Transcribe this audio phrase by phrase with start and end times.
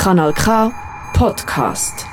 [0.00, 0.72] Kanal K
[1.12, 2.06] Podcast.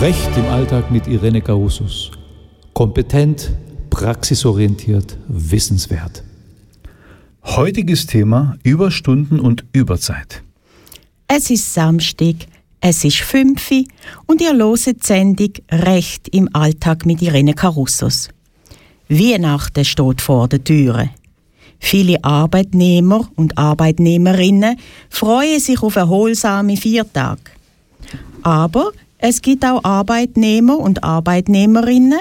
[0.00, 2.12] Recht im Alltag mit Irene Carusus.
[2.74, 3.50] Kompetent,
[3.90, 6.22] praxisorientiert, wissenswert.
[7.42, 10.44] Heutiges Thema Überstunden und Überzeit.
[11.26, 12.36] Es ist Samstag,
[12.84, 13.86] es ist fünfi
[14.26, 18.28] und ihr loset die Sendung Recht im Alltag mit Irene Carusos.
[19.08, 21.10] Weihnachten steht vor der Türe.
[21.78, 24.76] Viele Arbeitnehmer und Arbeitnehmerinnen
[25.10, 27.38] freuen sich auf erholsame Viertag.
[28.42, 32.18] Aber es gibt auch Arbeitnehmer und Arbeitnehmerinnen,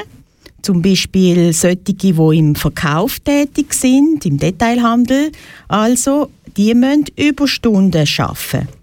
[0.61, 5.31] zum Beispiel solche, die im Verkauf tätig sind, im Detailhandel,
[5.67, 8.80] also die müssen Überstunden schaffen.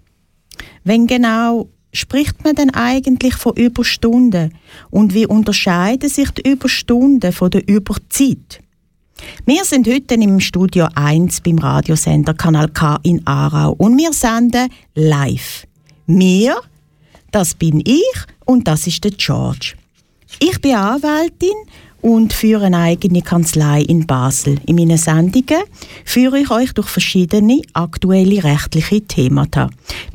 [0.83, 4.53] Wenn genau spricht man denn eigentlich von Überstunden
[4.89, 8.61] und wie unterscheiden sich die Überstunden von der Überzeit?
[9.45, 14.69] Wir sind heute im Studio 1 beim Radiosender Kanal K in Aarau und wir senden
[14.95, 15.67] live.
[16.07, 16.55] Wir,
[17.31, 18.15] das bin ich
[18.45, 19.73] und das ist der George.
[20.39, 21.55] Ich bin Anwältin
[22.01, 24.57] und führe eine eigene Kanzlei in Basel.
[24.65, 25.63] In meinen Sendungen
[26.05, 29.49] führe ich euch durch verschiedene aktuelle rechtliche Themen.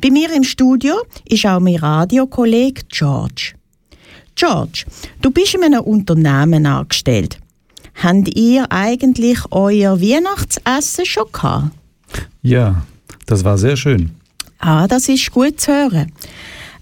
[0.01, 0.95] Bei mir im Studio
[1.27, 3.53] ist auch mein Radiokollege George.
[4.35, 4.85] George,
[5.21, 7.39] du bist in einem Unternehmen angestellt.
[7.95, 11.71] Habt ihr eigentlich euer Weihnachtsessen schon gehabt?
[12.41, 12.83] Ja,
[13.25, 14.11] das war sehr schön.
[14.59, 16.11] Ah, das ist gut zu hören.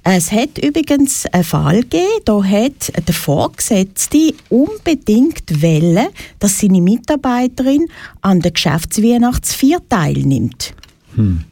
[0.05, 6.07] Es hat übrigens einen Fall gegeben, da hat der Vorgesetzte unbedingt wollen,
[6.39, 7.87] dass seine Mitarbeiterin
[8.21, 10.73] an der Geschäftsweihnachtsfeier teilnimmt.
[11.15, 11.45] Hm.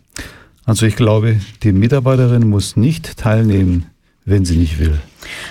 [0.66, 3.86] Also ich glaube, die Mitarbeiterin muss nicht teilnehmen,
[4.26, 5.00] wenn sie nicht will.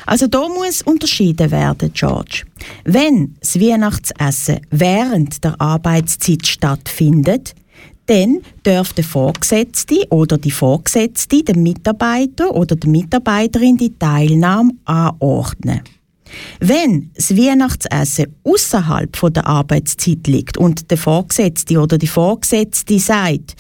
[0.05, 2.43] Also da muss unterschieden werden, George.
[2.85, 7.55] Wenn das Weihnachtsessen während der Arbeitszeit stattfindet,
[8.11, 15.83] dann darf der Vorgesetzte oder die Vorgesetzte dem Mitarbeiter oder der Mitarbeiterin die Teilnahme anordnen.
[16.59, 23.55] Wenn das Weihnachtsessen außerhalb der Arbeitszeit liegt und der Vorgesetzte oder die Vorgesetzte sagt,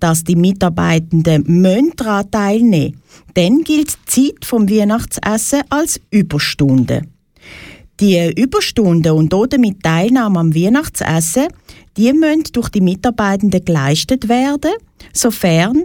[0.00, 2.96] dass die Mitarbeitenden daran teilnehmen
[3.34, 7.02] dann gilt die Zeit vom Weihnachtsessen als Überstunde.
[8.00, 11.48] Die Überstunden und damit Teilnahme am Weihnachtsessen
[11.96, 14.72] die müssen durch die Mitarbeitenden geleistet werden,
[15.12, 15.84] sofern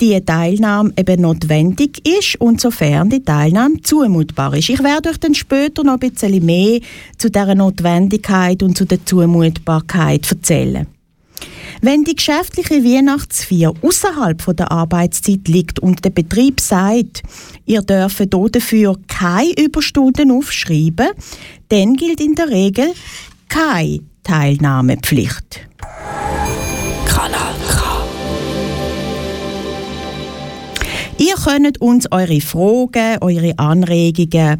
[0.00, 4.70] die Teilnahme eben notwendig ist und sofern die Teilnahme zumutbar ist.
[4.70, 6.80] Ich werde euch dann später noch ein bisschen mehr
[7.18, 10.86] zu dieser Notwendigkeit und zu der Zumutbarkeit erzählen.
[11.86, 17.22] Wenn die geschäftliche Weihnachtsfeier außerhalb der Arbeitszeit liegt und der Betrieb sagt,
[17.66, 21.08] ihr dürft dafür keine Überstunden aufschreiben,
[21.68, 22.94] dann gilt in der Regel
[23.50, 25.60] keine Teilnahmepflicht.
[27.04, 28.06] Kanal K.
[31.18, 34.58] Ihr könnt uns eure Fragen, eure Anregungen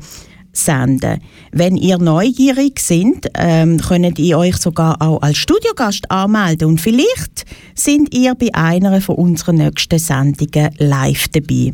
[0.56, 1.20] senden.
[1.52, 7.44] Wenn ihr neugierig seid, ähm, könnt ihr euch sogar auch als Studiogast anmelden und vielleicht
[7.74, 11.72] sind ihr bei einer von unseren nächsten Sendungen live dabei.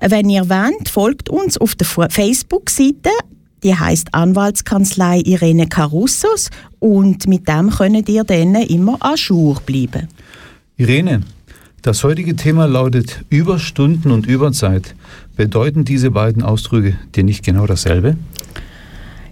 [0.00, 3.10] Wenn ihr wollt, folgt uns auf der Facebook-Seite
[3.62, 10.08] die heißt Anwaltskanzlei Irene Carussos und mit dem könnt ihr dann immer an Jour bleiben.
[10.76, 11.20] Irene,
[11.82, 14.94] das heutige Thema lautet Überstunden und Überzeit.
[15.36, 18.16] Bedeuten diese beiden Ausdrücke dir nicht genau dasselbe?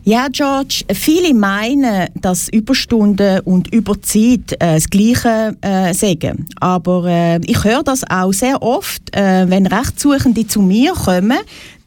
[0.03, 6.47] Ja, George, viele meinen, dass Überstunden und Überzeit äh, das Gleiche äh, sagen.
[6.59, 11.38] Aber äh, ich höre das auch sehr oft, äh, wenn Rechtssuchende zu mir kommen,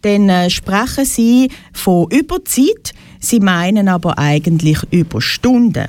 [0.04, 5.88] dann äh, sprechen sie von Überzeit, sie meinen aber eigentlich Überstunden.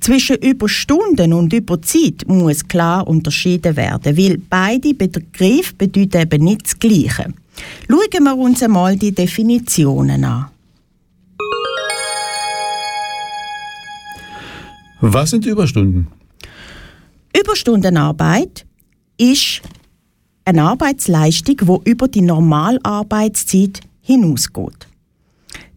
[0.00, 6.78] Zwischen Überstunden und Überzeit muss klar unterschieden werden, weil beide Begriffe bedeuten eben nicht das
[6.78, 7.32] Gleiche.
[7.88, 10.46] Schauen wir uns einmal die Definitionen an.
[15.00, 16.08] Was sind Überstunden?
[17.36, 18.66] Überstundenarbeit
[19.16, 19.62] ist
[20.44, 24.86] eine Arbeitsleistung, die über die Normalarbeitszeit hinausgeht.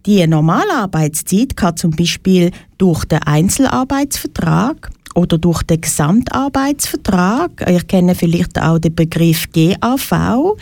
[0.06, 8.60] Die Normalarbeitszeit kann zum Beispiel durch den Einzelarbeitsvertrag oder durch den Gesamtarbeitsvertrag, ihr kennt vielleicht
[8.60, 10.58] auch den Begriff GAV,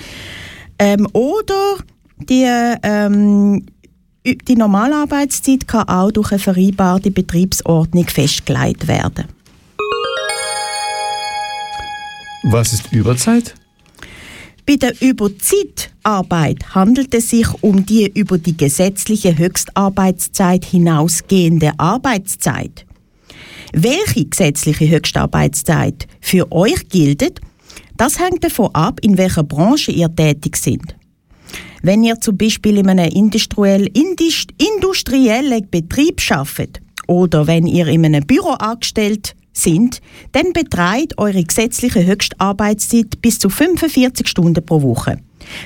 [0.82, 1.78] ähm, oder
[2.18, 2.44] die,
[2.82, 3.66] ähm,
[4.26, 9.26] die Normalarbeitszeit kann auch durch eine vereinbarte Betriebsordnung festgelegt werden.
[12.44, 13.54] Was ist Überzeit?
[14.66, 22.88] Bei der Überzeit Arbeit handelt es sich um die über die gesetzliche Höchstarbeitszeit hinausgehende Arbeitszeit.
[23.74, 27.40] Welche gesetzliche Höchstarbeitszeit für euch gilt,
[28.02, 30.96] das hängt davon ab, in welcher Branche ihr tätig seid.
[31.84, 38.26] Wenn ihr zum Beispiel in einem industriell, industriellen Betrieb arbeitet oder wenn ihr in einem
[38.26, 40.02] Büro angestellt sind,
[40.32, 45.20] dann betreibt eure gesetzliche Höchstarbeitszeit bis zu 45 Stunden pro Woche.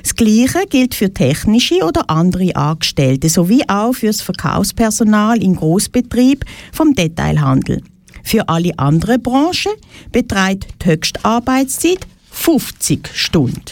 [0.03, 6.43] Das Gleiche gilt für technische oder andere Angestellte sowie auch für das Verkaufspersonal im Großbetrieb
[6.73, 7.81] vom Detailhandel.
[8.23, 9.71] Für alle anderen Branchen
[10.11, 12.05] beträgt die Höchstarbeitszeit
[12.35, 13.63] 50 Stunden.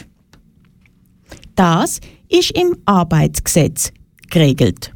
[1.53, 1.99] Das
[2.29, 3.91] ist im Arbeitsgesetz
[4.31, 4.91] geregelt.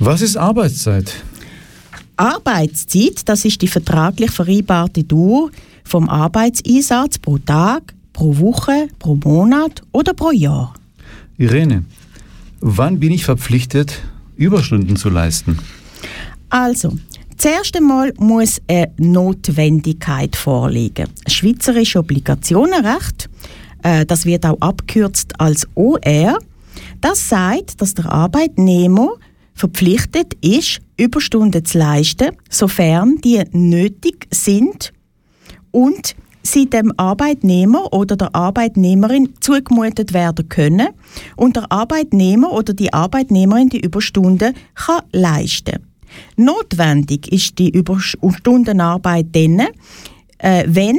[0.00, 1.14] Was ist Arbeitszeit?
[2.16, 5.50] Arbeitszeit, das ist die vertraglich vereinbarte Dauer
[5.84, 10.74] vom Arbeitseinsatz pro Tag, pro Woche, pro Monat oder pro Jahr.
[11.38, 11.84] Irene,
[12.60, 14.00] wann bin ich verpflichtet,
[14.34, 15.58] Überstunden zu leisten?
[16.48, 16.98] Also,
[17.42, 21.08] Zuerst einmal muss eine Notwendigkeit vorliegen.
[21.26, 23.28] Schweizerische Obligationenrecht,
[23.82, 26.38] äh, das wird auch abkürzt als OR,
[27.00, 29.14] das sagt, dass der Arbeitnehmer
[29.54, 34.92] verpflichtet ist, Überstunden zu leisten, sofern die nötig sind
[35.72, 36.14] und
[36.44, 40.90] sie dem Arbeitnehmer oder der Arbeitnehmerin zugemutet werden können
[41.34, 45.91] und der Arbeitnehmer oder die Arbeitnehmerin die Überstunden kann leisten.
[46.36, 49.60] Notwendig ist die Überstundenarbeit dann,
[50.38, 50.98] äh, wenn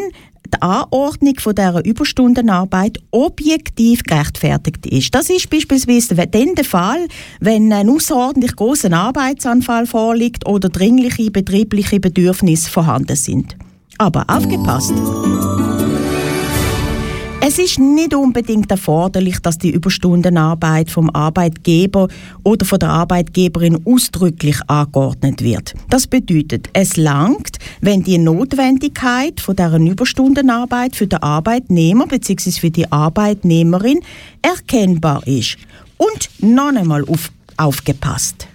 [0.53, 5.15] die Anordnung von dieser Überstundenarbeit objektiv gerechtfertigt ist.
[5.15, 7.07] Das ist beispielsweise dann der Fall,
[7.39, 13.55] wenn ein außerordentlich großer Arbeitsanfall vorliegt oder dringliche betriebliche Bedürfnisse vorhanden sind.
[13.97, 14.93] Aber aufgepasst!
[17.45, 22.07] Es ist nicht unbedingt erforderlich, dass die Überstundenarbeit vom Arbeitgeber
[22.41, 25.73] oder von der Arbeitgeberin ausdrücklich angeordnet wird.
[25.89, 32.51] Das bedeutet, es langt, wenn die Notwendigkeit von deren Überstundenarbeit für den Arbeitnehmer bzw.
[32.51, 33.99] für die Arbeitnehmerin
[34.41, 35.57] erkennbar ist.
[35.97, 38.47] Und noch einmal auf, aufgepasst.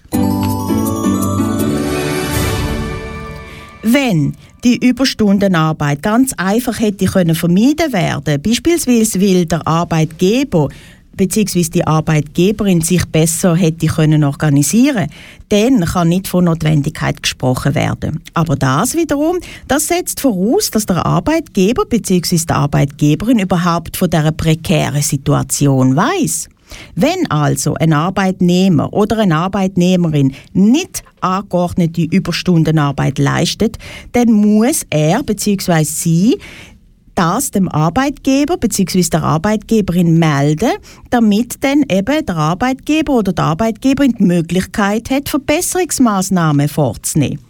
[3.91, 10.69] Wenn die Überstundenarbeit ganz einfach hätte können vermieden werden, beispielsweise weil der Arbeitgeber
[11.17, 11.63] bzw.
[11.63, 15.09] die Arbeitgeberin sich besser hätte können organisieren,
[15.49, 18.23] dann kann nicht von Notwendigkeit gesprochen werden.
[18.35, 19.39] Aber das wiederum,
[19.69, 22.37] das setzt voraus, dass der Arbeitgeber bzw.
[22.37, 26.51] die Arbeitgeberin überhaupt von der prekären Situation weiß.
[26.95, 33.79] Wenn also ein Arbeitnehmer oder eine Arbeitnehmerin nicht angeordnete Überstundenarbeit leistet,
[34.13, 35.85] dann muss er bzw.
[35.85, 36.39] sie
[37.19, 39.03] das dem Arbeitgeber bzw.
[39.11, 40.71] der Arbeitgeberin melden,
[41.11, 47.41] damit dann eben der Arbeitgeber oder die Arbeitgeberin die Möglichkeit hat, Verbesserungsmaßnahmen vorzunehmen.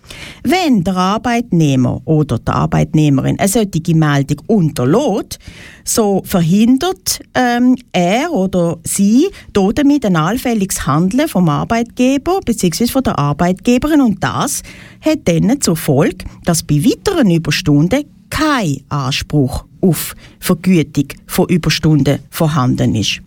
[0.42, 5.38] Wenn der Arbeitnehmer oder die Arbeitnehmerin eine solche Meldung unterlässt,
[5.84, 12.86] so verhindert ähm, er oder sie damit ein allfälliges Handeln vom Arbeitgeber bzw.
[12.86, 14.62] von der Arbeitgeberin und das
[15.02, 22.94] hat dann zur Folge, dass bei weiteren Überstunden kein Anspruch auf Vergütung von Überstunden vorhanden
[22.94, 23.20] ist.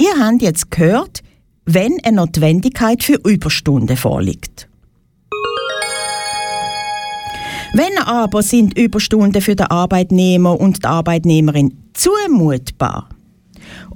[0.00, 1.22] Ihr habt jetzt gehört,
[1.64, 4.68] wenn eine Notwendigkeit für Überstunden vorliegt.
[7.74, 13.08] Wenn aber sind Überstunden für den Arbeitnehmer und die Arbeitnehmerin zumutbar,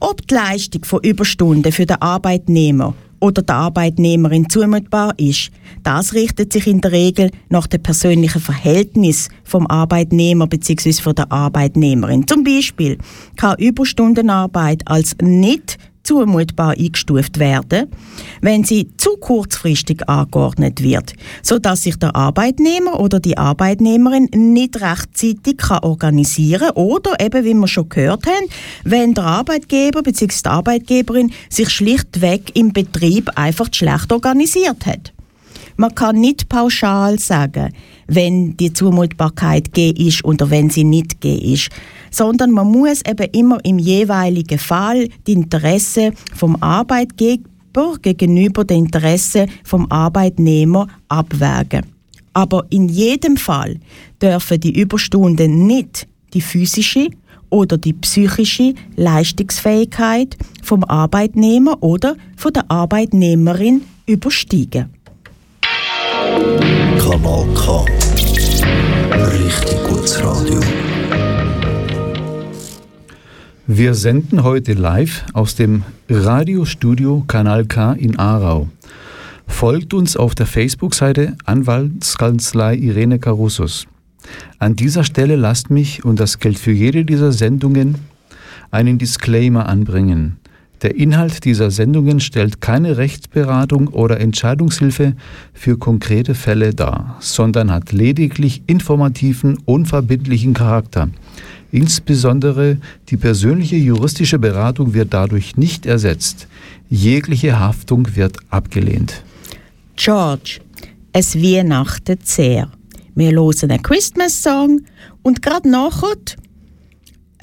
[0.00, 5.50] ob die Leistung von Überstunden für den Arbeitnehmer oder der Arbeitnehmerin zumutbar ist.
[5.84, 10.92] Das richtet sich in der Regel nach dem persönlichen Verhältnis vom Arbeitnehmer bzw.
[10.94, 12.26] von der Arbeitnehmerin.
[12.26, 12.98] Zum Beispiel
[13.36, 17.88] kann Überstundenarbeit als nicht zumutbar eingestuft werden,
[18.40, 24.80] wenn sie zu kurzfristig angeordnet wird, so dass sich der Arbeitnehmer oder die Arbeitnehmerin nicht
[24.80, 28.46] rechtzeitig kann organisieren oder eben, wie wir schon gehört haben,
[28.84, 30.42] wenn der Arbeitgeber bzw.
[30.44, 35.11] die Arbeitgeberin sich schlichtweg im Betrieb einfach schlecht organisiert hat.
[35.82, 37.72] Man kann nicht pauschal sagen,
[38.06, 41.70] wenn die Zumutbarkeit G ist oder wenn sie nicht G ist,
[42.08, 49.50] sondern man muss eben immer im jeweiligen Fall die Interessen vom Arbeitgeber gegenüber den Interessen
[49.64, 51.84] vom Arbeitnehmer abwägen.
[52.32, 53.80] Aber in jedem Fall
[54.22, 57.08] dürfen die Überstunden nicht die physische
[57.50, 65.01] oder die psychische Leistungsfähigkeit vom Arbeitnehmer oder von der Arbeitnehmerin übersteigen.
[66.32, 67.84] Kanal K.
[69.10, 70.60] Richtig gutes Radio.
[73.66, 78.70] Wir senden heute live aus dem Radiostudio Kanal K in Aarau.
[79.46, 83.86] Folgt uns auf der Facebook-Seite Anwaltskanzlei Irene Carussos.
[84.58, 87.96] An dieser Stelle lasst mich, und das gilt für jede dieser Sendungen,
[88.70, 90.38] einen Disclaimer anbringen.
[90.82, 95.14] Der Inhalt dieser Sendungen stellt keine Rechtsberatung oder Entscheidungshilfe
[95.54, 101.08] für konkrete Fälle dar, sondern hat lediglich informativen, unverbindlichen Charakter.
[101.70, 106.48] Insbesondere die persönliche juristische Beratung wird dadurch nicht ersetzt.
[106.90, 109.22] Jegliche Haftung wird abgelehnt.
[109.94, 110.60] George,
[111.12, 112.68] es Weihnachten sehr.
[113.14, 114.80] Wir hören einen Christmas-Song
[115.22, 116.16] und gerade nachher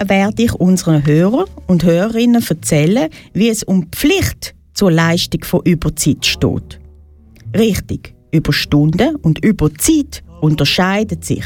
[0.08, 5.60] werde ich unseren Hörer und Hörerinnen erzählen, wie es um die Pflicht zur Leistung von
[5.64, 6.80] Überzeit steht.
[7.54, 11.44] Richtig, Überstunden und Überzeit unterscheiden sich.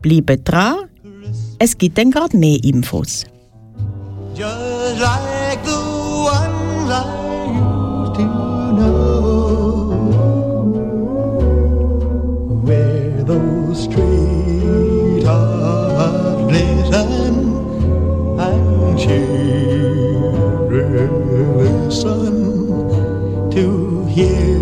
[0.00, 0.76] Bleibt dran,
[1.58, 3.24] es gibt dann gerade mehr Infos.
[12.66, 15.65] Where those streethearts
[19.04, 20.86] and
[21.58, 24.56] listen to hear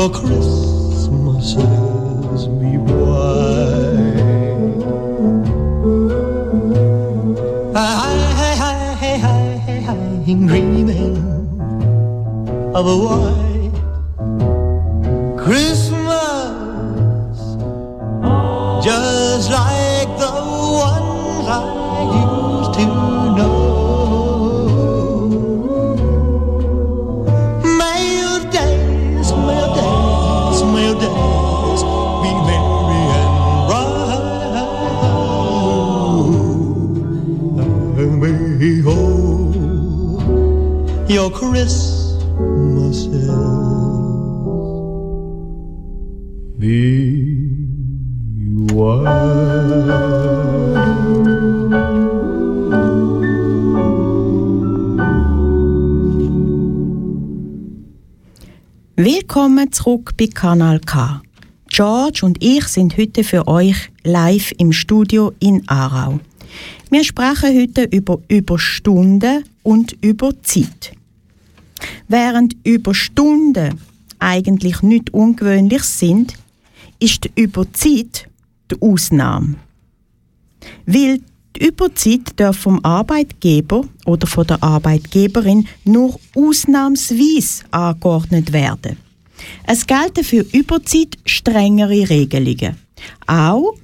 [0.00, 1.62] your Christmases
[2.58, 4.30] be white.
[10.26, 11.16] I'm dreaming
[12.74, 13.49] of a white
[41.42, 43.08] all your Christmases
[46.58, 47.10] be
[58.96, 61.22] Willkommen zurück bei Kanal K.
[61.68, 66.20] George und ich sind heute für euch live im Studio in Aarau.
[66.90, 70.99] Wir sprechen heute über Überstunden und über Zeit.
[72.08, 73.80] Während Überstunden
[74.18, 76.34] eigentlich nicht ungewöhnlich sind,
[76.98, 78.28] ist die Überzeit
[78.70, 79.56] die Ausnahme.
[80.86, 81.20] Weil
[81.56, 88.96] die Überzeit darf vom Arbeitgeber oder von der Arbeitgeberin nur ausnahmsweise angeordnet werden.
[89.66, 92.76] Es gelten für Überzeit strengere Regelungen.
[93.26, 93.74] Auch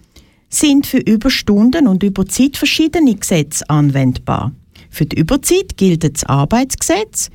[0.48, 4.52] sind für Überstunden und Überzeit verschiedene Gesetze anwendbar.
[4.90, 7.30] Für die Überzeit gilt das Arbeitsgesetz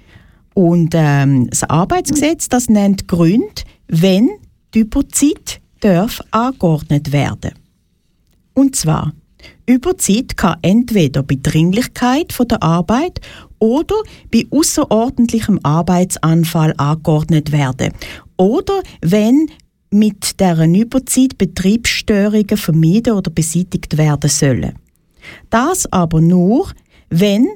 [0.54, 4.30] und ähm, das Arbeitsgesetz das nennt Gründe, wenn
[4.74, 7.52] die Überzeit darf angeordnet werden.
[8.54, 9.14] Und zwar
[9.66, 13.22] Überzeit kann entweder bei Dringlichkeit von der Arbeit
[13.60, 13.96] oder
[14.32, 17.94] bei außerordentlichem Arbeitsanfall angeordnet werden
[18.38, 19.48] oder wenn
[19.92, 24.74] mit deren Überzeit Betriebsstörungen vermieden oder beseitigt werden sollen.
[25.50, 26.72] Das aber nur,
[27.10, 27.48] wenn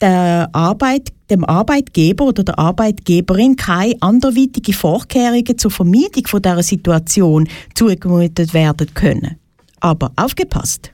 [0.00, 7.48] der Arbeit, dem Arbeitgeber oder der Arbeitgeberin keine anderweitige Vorkehrungen zur Vermeidung von dieser Situation
[7.74, 9.36] zugemutet werden können.
[9.80, 10.92] Aber aufgepasst!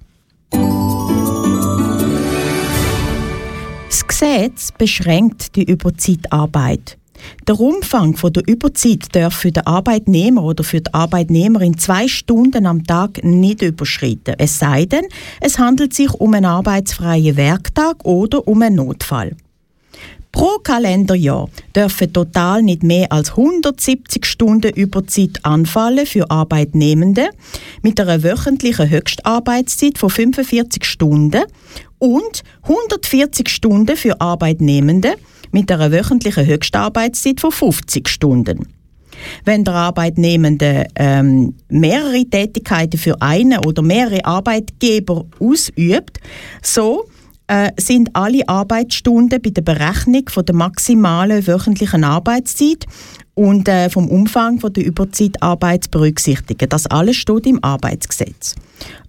[3.88, 6.98] Das Gesetz beschränkt die Überzeitarbeit.
[7.46, 12.66] Der Umfang von der Überzeit darf für den Arbeitnehmer oder für die Arbeitnehmerin zwei Stunden
[12.66, 14.34] am Tag nicht überschritten.
[14.38, 15.06] Es sei denn,
[15.40, 19.36] es handelt sich um einen arbeitsfreien Werktag oder um einen Notfall.
[20.36, 27.30] Pro Kalenderjahr dürfen total nicht mehr als 170 Stunden Überzeit anfallen für Arbeitnehmende
[27.80, 31.44] mit einer wöchentlichen Höchstarbeitszeit von 45 Stunden
[31.98, 35.14] und 140 Stunden für Arbeitnehmende
[35.56, 38.68] mit einer wöchentlichen Höchstarbeitszeit von 50 Stunden.
[39.46, 46.20] Wenn der Arbeitnehmende ähm, mehrere Tätigkeiten für einen oder mehrere Arbeitgeber ausübt,
[46.62, 47.06] so
[47.46, 52.84] äh, sind alle Arbeitsstunden bei der Berechnung von der maximalen wöchentlichen Arbeitszeit
[53.32, 56.68] und äh, vom Umfang von der Überzeitarbeit zu berücksichtigen.
[56.68, 58.56] Das alles steht im Arbeitsgesetz.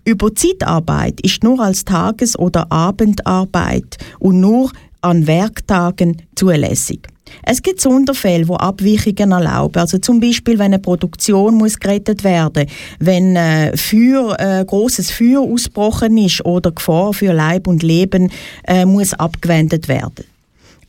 [0.05, 4.71] Überzeitarbeit ist nur als Tages- oder Abendarbeit und nur
[5.07, 7.07] an Werktagen zulässig.
[7.43, 9.79] Es gibt Sonderfälle, wo Abweichungen erlauben.
[9.79, 12.67] Also zum Beispiel, wenn eine Produktion muss gerettet werden,
[12.99, 18.31] wenn äh, Feuer, äh, großes Feuer ausgebrochen ist oder Gefahr für Leib und Leben
[18.65, 20.25] äh, muss abgewendet werden.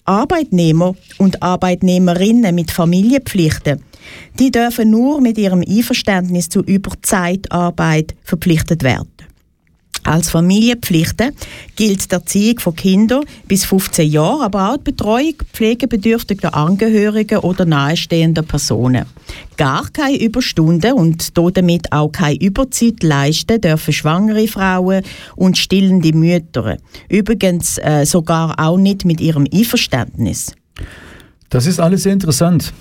[0.04, 3.82] Arbeitnehmer und Arbeitnehmerinnen mit Familienpflichten,
[4.38, 9.17] die dürfen nur mit ihrem Einverständnis zu Überzeitarbeit verpflichtet werden.
[10.04, 11.32] Als Familienpflichten
[11.76, 17.64] gilt die Erziehung von Kindern bis 15 Jahren, aber auch die Betreuung pflegebedürftiger Angehöriger oder
[17.64, 19.06] nahestehender Personen.
[19.56, 25.02] Gar keine Überstunden und damit auch keine Überzeit leisten dürfen schwangere Frauen
[25.36, 26.76] und stillende Mütter.
[27.08, 30.54] Übrigens äh, sogar auch nicht mit ihrem Einverständnis.
[31.50, 32.72] Das ist alles sehr interessant.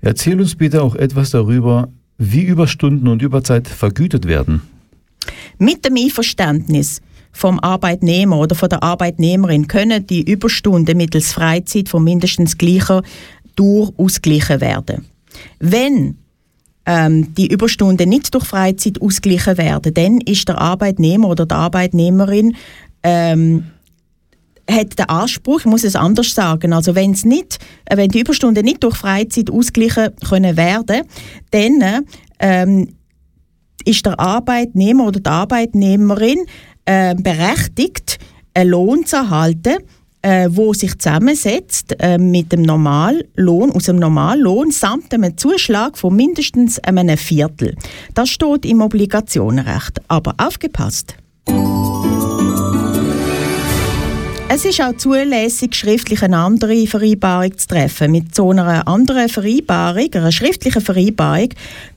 [0.00, 4.62] Erzähl uns bitte auch etwas darüber, wie Überstunden und Überzeit vergütet werden.
[5.58, 7.00] Mit dem Einverständnis
[7.32, 13.02] vom Arbeitnehmer oder von der Arbeitnehmerin können die Überstunden mittels Freizeit von mindestens gleicher
[13.56, 15.06] Dauer ausgeglichen werden.
[15.58, 16.16] Wenn
[16.86, 22.56] ähm, die Überstunden nicht durch Freizeit ausgeglichen werden, dann ist der Arbeitnehmer oder die Arbeitnehmerin
[23.02, 23.64] ähm,
[24.70, 28.20] hat den Anspruch, ich muss es anders sagen, also wenn es nicht, äh, wenn die
[28.20, 31.02] Überstunden nicht durch Freizeit ausgeglichen können werden,
[31.50, 32.04] dann
[32.38, 32.95] ähm,
[33.84, 36.38] ist der Arbeitnehmer oder die Arbeitnehmerin
[36.84, 38.18] äh, berechtigt,
[38.54, 39.76] einen Lohn zu erhalten,
[40.22, 46.16] äh, wo sich zusammensetzt äh, mit dem Normallohn, aus dem Normallohn samt einem Zuschlag von
[46.16, 47.76] mindestens einem Viertel.
[48.14, 50.00] Das steht im Obligationenrecht.
[50.08, 51.14] Aber aufgepasst!
[54.48, 58.12] Es ist auch zulässig, schriftlich eine andere Vereinbarung zu treffen.
[58.12, 61.48] Mit so einer anderen Vereinbarung, einer schriftlichen Vereinbarung,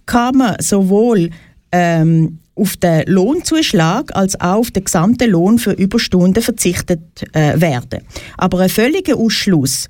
[0.05, 1.29] kann man sowohl
[1.71, 6.99] ähm, auf den Lohnzuschlag als auch auf den gesamten Lohn für Überstunden verzichtet
[7.33, 8.01] äh, werden.
[8.37, 9.87] Aber ein völliger Ausschluss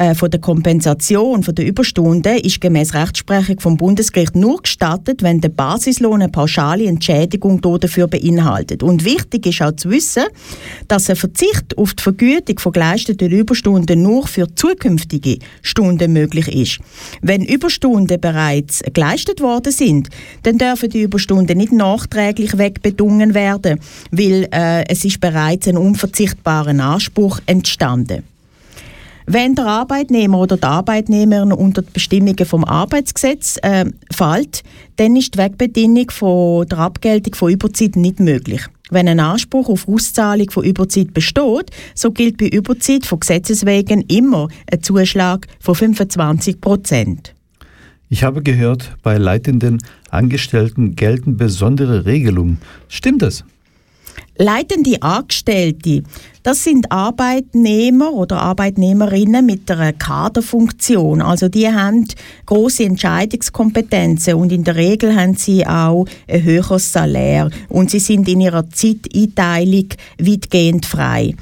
[0.00, 5.42] äh, von der Kompensation von der Überstunden ist gemäß Rechtsprechung vom Bundesgericht nur gestattet, wenn
[5.42, 8.82] der Basislohn eine pauschale Entschädigung dafür beinhaltet.
[8.82, 10.24] Und wichtig ist auch zu wissen,
[10.88, 16.78] dass ein Verzicht auf die Vergütung von geleisteten Überstunden nur für zukünftige Stunden möglich ist.
[17.20, 20.08] Wenn Überstunden bereits geleistet worden sind,
[20.44, 23.78] dann dürfen die Überstunden nicht nachträglich wegbedungen werden,
[24.10, 28.29] weil äh, es ist bereits ein unverzichtbarer Anspruch entstanden.
[29.26, 34.62] Wenn der Arbeitnehmer oder die Arbeitnehmerin unter die Bestimmungen vom Arbeitsgesetz äh, fällt,
[34.96, 38.62] dann ist die Wegbedingung von der Abgeltung von Überzeit nicht möglich.
[38.90, 44.02] Wenn ein Anspruch auf Auszahlung von Überzeit besteht, so gilt bei Überzeit von Gesetzes wegen
[44.02, 47.34] immer ein Zuschlag von 25 Prozent.
[48.08, 49.78] Ich habe gehört, bei leitenden
[50.10, 52.58] Angestellten gelten besondere Regelungen.
[52.88, 53.44] Stimmt das?
[54.42, 56.02] Leitende Angestellte,
[56.42, 61.20] das sind Arbeitnehmer oder Arbeitnehmerinnen mit einer Kaderfunktion.
[61.20, 62.08] Also die haben
[62.46, 68.30] große Entscheidungskompetenzen und in der Regel haben sie auch ein höheres Salär und sie sind
[68.30, 71.34] in ihrer Zeiteinteilung weitgehend frei.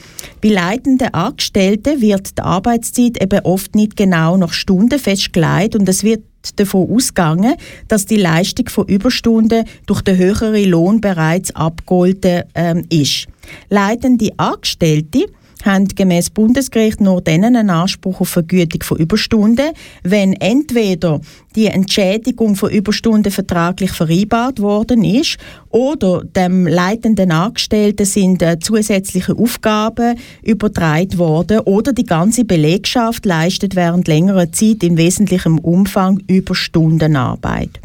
[0.42, 6.02] Bei leitenden Angestellten wird die Arbeitszeit eben oft nicht genau nach Stunden festgelegt und es
[6.02, 6.24] wird
[6.56, 7.54] davon ausgegangen,
[7.88, 13.26] dass die Leistung von Überstunden durch den höheren Lohn bereits abgeholt ähm, ist.
[13.70, 15.26] Leitende Angestellte
[15.64, 19.70] haben gemäß Bundesgericht nur dann einen Anspruch auf Vergütung von Überstunden,
[20.02, 21.20] wenn entweder
[21.56, 25.38] die Entschädigung von Überstunden vertraglich vereinbart worden ist
[25.70, 33.74] oder dem leitenden Angestellten sind äh, zusätzliche Aufgaben übertragen worden oder die ganze Belegschaft leistet
[33.74, 37.80] während längerer Zeit in wesentlichem Umfang Überstundenarbeit.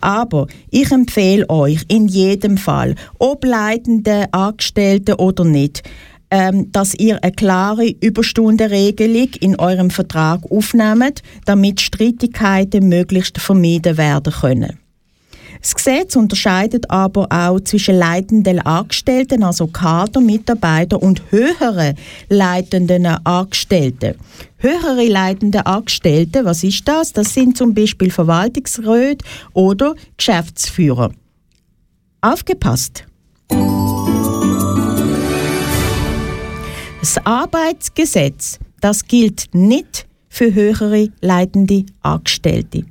[0.00, 5.82] Aber ich empfehle euch in jedem Fall, ob leitende Angestellte oder nicht,
[6.30, 14.32] ähm, dass ihr eine klare Überstundenregelung in eurem Vertrag aufnehmt, damit Streitigkeiten möglichst vermieden werden
[14.32, 14.78] können.
[15.60, 21.96] Das Gesetz unterscheidet aber auch zwischen leitenden Angestellten, also Kadermitarbeiter, und höheren
[22.30, 24.14] leitenden Angestellten.
[24.56, 27.12] Höhere leitende Angestellte, was ist das?
[27.12, 31.12] Das sind zum Beispiel Verwaltungsräte oder Geschäftsführer.
[32.22, 33.04] Aufgepasst!
[37.00, 42.84] Das Arbeitsgesetz, das gilt nicht für höhere leitende Angestellte.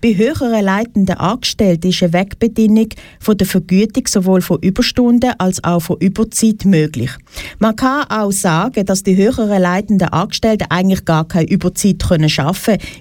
[0.00, 5.80] Bei höheren leitenden Angestellten ist eine Wegbedingung von der Vergütung sowohl von Überstunden als auch
[5.80, 7.10] von Überzeit möglich.
[7.58, 12.30] Man kann auch sagen, dass die höheren leitenden Angestellten eigentlich gar keine Überzeit können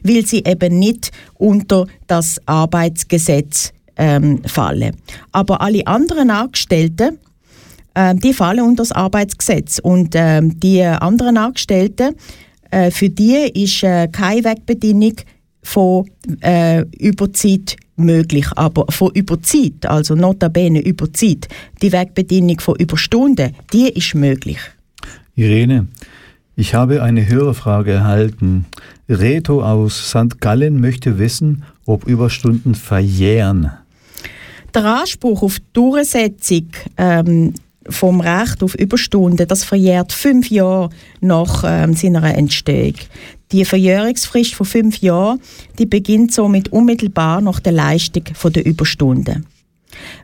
[0.01, 4.95] weil sie eben nicht unter das Arbeitsgesetz ähm, fallen.
[5.31, 7.19] Aber alle anderen Angestellten
[8.15, 12.15] die fallen unter das Arbeitsgesetz und ähm, die anderen Angestellten
[12.75, 15.15] äh, für die ist äh, keine Wegbedingung
[15.63, 16.09] von
[16.41, 21.47] äh, Überzeit möglich, aber von Überzeit, also notabene Überzeit,
[21.81, 24.59] die Wegbedingung von Überstunden, die ist möglich.
[25.35, 25.87] Irene,
[26.55, 28.65] ich habe eine Hörerfrage erhalten.
[29.07, 30.41] Reto aus St.
[30.41, 33.71] Gallen möchte wissen, ob Überstunden verjähren.
[34.73, 37.53] Der Anspruch auf Durchsetzung ähm,
[37.89, 40.89] vom Recht auf Überstunden, das verjährt fünf Jahre
[41.21, 42.95] nach ähm, seiner Entstehung.
[43.51, 45.39] Die Verjährungsfrist von fünf Jahren,
[45.77, 49.45] die beginnt somit unmittelbar nach der Leistung der Überstunden.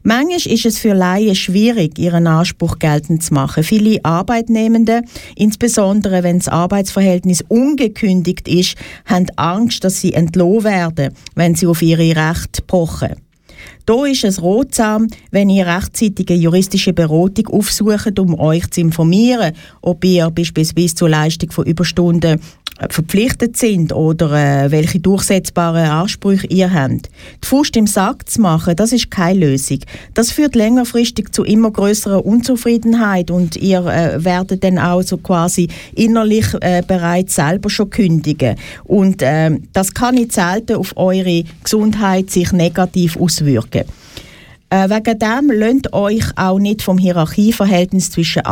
[0.03, 3.63] Manchmal ist es für Laien schwierig, ihren Anspruch geltend zu machen.
[3.63, 5.01] Viele Arbeitnehmende,
[5.35, 11.81] insbesondere wenn das Arbeitsverhältnis ungekündigt ist, haben Angst, dass sie entlohnt werden, wenn sie auf
[11.81, 13.15] ihre Rechte pochen.
[13.85, 19.53] Da ist es rotsam, wenn ihr rechtzeitig eine juristische Beratung aufsucht, um euch zu informieren,
[19.81, 22.39] ob ihr beispielsweise zur Leistung von Überstunden
[22.89, 27.09] verpflichtet sind oder äh, welche durchsetzbaren Ansprüche ihr habt.
[27.43, 29.79] Die Faust im Sack zu machen, das ist keine Lösung.
[30.13, 35.67] Das führt längerfristig zu immer größerer Unzufriedenheit und ihr äh, werdet dann auch so quasi
[35.95, 38.55] innerlich äh, bereits selber schon kündigen.
[38.83, 43.83] Und äh, das kann nicht selten auf eure Gesundheit sich negativ auswirken.
[44.73, 48.45] Äh, wegen dem lasst euch auch nicht vom Hierarchieverhältnis zwischen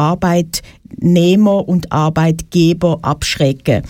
[1.00, 3.84] Arbeitnehmer und Arbeitgeber abschrecken.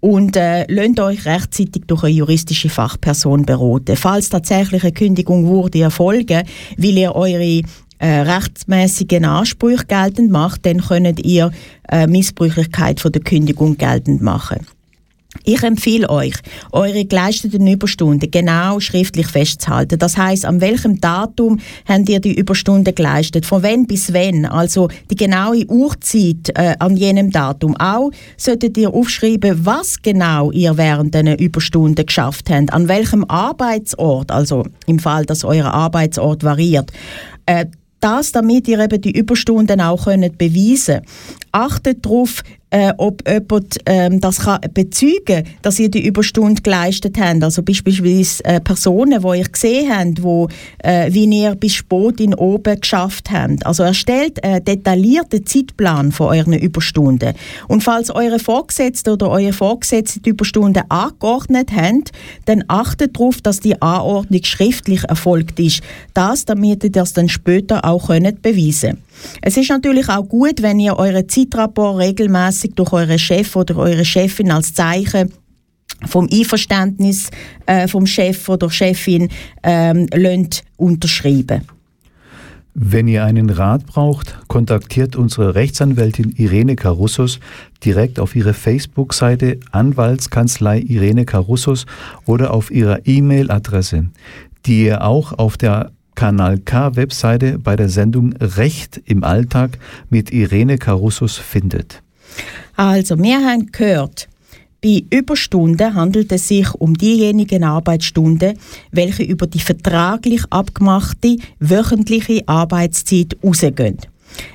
[0.00, 3.96] Und äh, lasst euch rechtzeitig durch eine juristische Fachperson beraten.
[3.96, 6.42] Falls tatsächlich eine Kündigung wurde erfolgen,
[6.76, 7.62] weil ihr eure
[7.98, 11.50] äh, rechtsmäßigen Ansprüche geltend macht, dann könnt ihr
[11.88, 14.66] äh, Missbräuchlichkeit von der Kündigung geltend machen.
[15.44, 16.34] Ich empfehle euch,
[16.72, 19.98] eure geleisteten Überstunden genau schriftlich festzuhalten.
[19.98, 23.46] Das heißt, an welchem Datum habt ihr die Überstunden geleistet?
[23.46, 24.44] Von wann bis wann?
[24.44, 27.76] Also die genaue Uhrzeit äh, an jenem Datum.
[27.76, 32.72] Auch solltet ihr aufschreiben, was genau ihr während diesen Überstunden geschafft habt.
[32.72, 36.92] An welchem Arbeitsort, also im Fall, dass euer Arbeitsort variiert.
[37.46, 37.66] Äh,
[38.00, 41.06] das, damit ihr eben die Überstunden auch könnt beweisen könnt.
[41.52, 47.16] Achtet darauf, äh, ob jemand ähm, das kann bezeugen kann, dass ihr die Überstunde geleistet
[47.18, 47.42] habt.
[47.42, 50.48] Also beispielsweise äh, Personen, die ihr gesehen habt, wo,
[50.78, 53.64] äh, wie ihr bis spät in oben geschafft habt.
[53.64, 57.34] Also erstellt einen detaillierten Zeitplan von euren Überstunden.
[57.68, 62.04] Und falls eure Vorgesetzte oder euer Vorgesetzte die Überstunden angeordnet haben,
[62.46, 65.82] dann achtet darauf, dass die Anordnung schriftlich erfolgt ist.
[66.14, 68.98] Das, damit ihr das dann später auch könnt beweisen
[69.42, 74.04] es ist natürlich auch gut, wenn ihr euren Zeitrapport regelmäßig durch euren Chef oder eure
[74.04, 75.32] Chefin als Zeichen
[76.04, 77.30] vom Einverständnis
[77.66, 79.28] äh, vom Chef oder Chefin
[79.62, 80.08] ähm,
[80.76, 81.62] unterschreiben.
[82.78, 87.40] Wenn ihr einen Rat braucht, kontaktiert unsere Rechtsanwältin Irene Carussos
[87.82, 91.86] direkt auf ihre Facebook-Seite Anwaltskanzlei Irene Carussos
[92.26, 94.10] oder auf ihrer E-Mail-Adresse,
[94.66, 99.78] die ihr auch auf der Kanal K Webseite bei der Sendung Recht im Alltag
[100.10, 102.02] mit Irene Carussos findet.
[102.74, 104.28] Also, wir haben gehört,
[104.82, 108.58] bei Überstunden handelt es sich um diejenigen Arbeitsstunden,
[108.90, 113.98] welche über die vertraglich abgemachte wöchentliche Arbeitszeit rausgehen.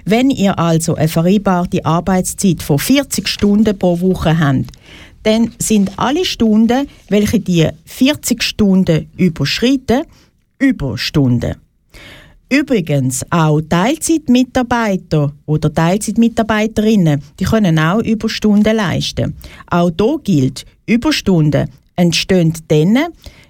[0.05, 4.71] Wenn ihr also eine vereinbarte Arbeitszeit von 40 Stunden pro Woche habt,
[5.23, 10.03] dann sind alle Stunden, welche die 40 Stunden überschreiten,
[10.61, 11.55] Überstunden.
[12.49, 19.33] Übrigens, auch Teilzeitmitarbeiter oder Teilzeitmitarbeiterinnen, die können auch Überstunden leisten.
[19.67, 22.97] Auch hier gilt, Überstunden entstehen dann,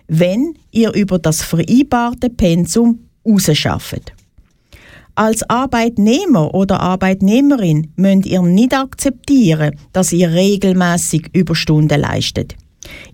[0.07, 4.13] wenn ihr über das vereinbarte Pensum rausschafft.
[5.15, 12.55] Als Arbeitnehmer oder Arbeitnehmerin müsst ihr nicht akzeptieren, dass ihr regelmäßig Überstunden leistet.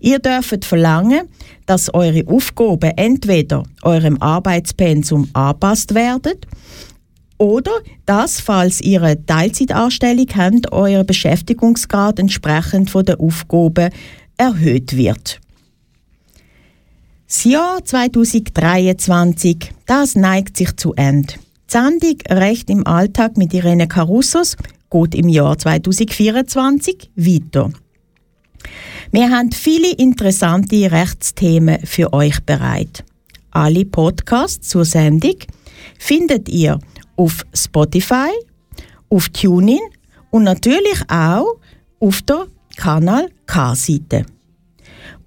[0.00, 1.28] Ihr dürft verlangen,
[1.66, 6.34] dass eure Aufgaben entweder eurem Arbeitspensum angepasst werden
[7.38, 7.72] oder
[8.04, 13.90] dass, falls ihr eine Teilzeitanstellung habt, euer Beschäftigungsgrad entsprechend von der Aufgabe
[14.36, 15.40] erhöht wird.
[17.26, 21.34] Das Jahr 2023, das neigt sich zu Ende.
[21.34, 24.56] Die Sendung Recht im Alltag mit Irene Carussos
[24.90, 27.70] geht im Jahr 2024 weiter.
[29.10, 33.04] Wir haben viele interessante Rechtsthemen für euch bereit.
[33.50, 35.36] Alle Podcasts zur Sendung
[35.98, 36.78] findet ihr
[37.16, 38.30] auf Spotify,
[39.08, 39.80] auf TuneIn
[40.30, 41.56] und natürlich auch
[42.00, 44.26] auf der Kanal K-Seite.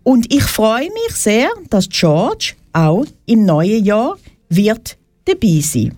[0.03, 4.17] Und ich freue mich sehr, dass George auch im neuen Jahr
[4.49, 5.97] wird dabei sein.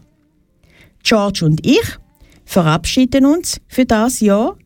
[1.03, 1.97] George und ich
[2.45, 4.57] verabschieden uns für das Jahr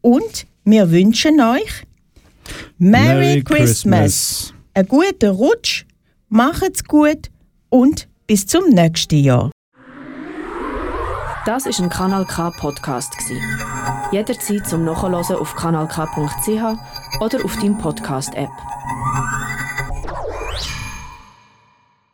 [0.00, 1.84] und wir wünschen euch
[2.78, 4.52] Merry, Christmas.
[4.74, 5.84] Einen guten Rutsch,
[6.28, 7.30] macht's gut
[7.68, 9.50] und bis zum nächsten Jahr.
[11.44, 13.36] Das ist ein Kanal K Podcast gsi.
[14.12, 18.50] Jederzeit zum Nachhören auf kanalk.ch oder auf deinem Podcast App.